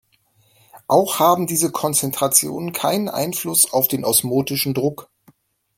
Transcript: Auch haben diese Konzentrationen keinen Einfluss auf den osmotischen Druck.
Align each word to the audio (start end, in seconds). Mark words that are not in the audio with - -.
Auch 0.87 1.19
haben 1.19 1.45
diese 1.45 1.71
Konzentrationen 1.71 2.73
keinen 2.73 3.07
Einfluss 3.07 3.71
auf 3.71 3.87
den 3.87 4.03
osmotischen 4.03 4.73
Druck. 4.73 5.11